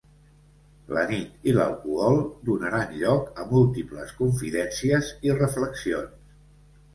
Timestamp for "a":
3.43-3.45